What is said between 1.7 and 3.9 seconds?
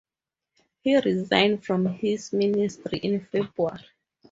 his ministry in February.